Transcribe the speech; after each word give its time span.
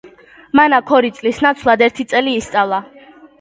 მან 0.59 0.75
აქ 0.77 0.93
ორი 0.99 1.11
წლის 1.17 1.41
ნაცვლად 1.47 1.85
ერთი 1.89 2.07
წელი 2.15 2.35
ისწავლა. 2.41 2.81